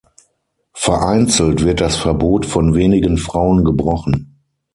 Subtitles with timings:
[0.73, 4.35] Vereinzelt wird das Verbot von wenigen Frauen gebrochen.